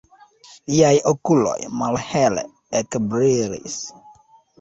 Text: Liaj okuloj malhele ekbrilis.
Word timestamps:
Liaj 0.75 0.93
okuloj 1.11 1.57
malhele 1.81 2.45
ekbrilis. 2.81 3.77